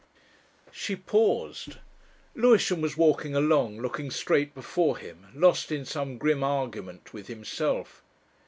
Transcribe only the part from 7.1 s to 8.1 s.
with himself.